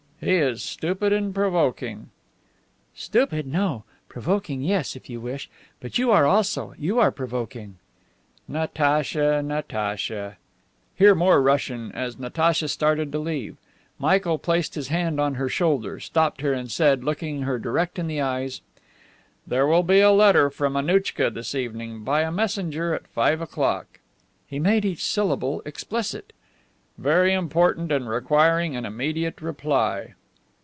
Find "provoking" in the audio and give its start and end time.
1.33-2.11, 4.07-4.61, 7.11-7.77